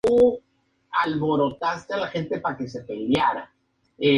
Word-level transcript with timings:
El 0.03 0.13
uso 0.13 0.23
en 0.23 0.23
el 0.23 1.13
embarazo 1.13 1.25
o 1.93 1.97
la 1.97 2.01
lactancia 2.07 2.41
parece 2.41 2.67
ser 2.69 2.85
generalmente 2.87 3.49
seguro. 3.95 4.09